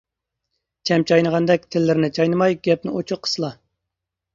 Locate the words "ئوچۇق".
2.99-3.27